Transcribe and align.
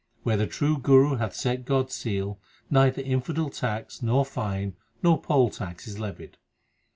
Where 0.23 0.35
the 0.35 0.47
true 0.47 0.79
Guru 0.79 1.17
hath 1.17 1.35
set 1.35 1.63
God 1.63 1.89
s 1.89 1.93
seal 1.93 2.39
Neither 2.71 3.03
infidel 3.03 3.51
tax, 3.51 4.01
nor 4.01 4.25
fine, 4.25 4.75
nor 5.03 5.21
poll 5.21 5.51
tax 5.51 5.87
is 5.87 5.99
levied. 5.99 6.37